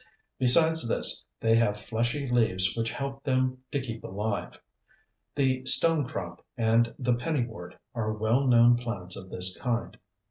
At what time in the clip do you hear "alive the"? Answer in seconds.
4.03-5.63